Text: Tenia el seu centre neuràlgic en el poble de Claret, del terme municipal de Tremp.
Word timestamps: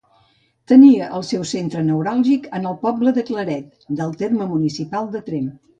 Tenia 0.71 1.09
el 1.17 1.25
seu 1.27 1.43
centre 1.51 1.83
neuràlgic 1.91 2.49
en 2.61 2.67
el 2.73 2.81
poble 2.87 3.17
de 3.19 3.29
Claret, 3.31 3.73
del 4.03 4.21
terme 4.25 4.53
municipal 4.57 5.17
de 5.17 5.29
Tremp. 5.31 5.51